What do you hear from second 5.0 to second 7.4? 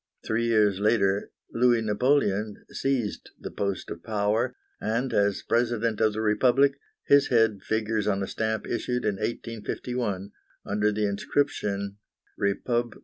as President of the Republic, his